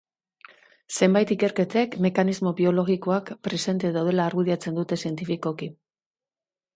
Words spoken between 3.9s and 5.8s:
daudela argudiatzen dute zientifikoki.